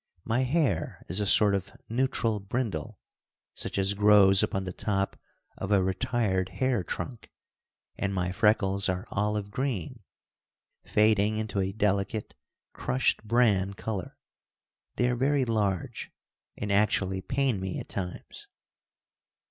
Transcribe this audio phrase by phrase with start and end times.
[0.23, 2.97] My hair is a sort of neutral brindle,
[3.53, 5.15] such as grows upon the top
[5.59, 7.29] of a retired hair trunk,
[7.97, 10.01] and my freckles are olive green,
[10.83, 12.33] fading into a delicate,
[12.73, 14.17] crushed bran color.
[14.95, 16.11] They are very large,
[16.57, 18.47] and actually pain me at times.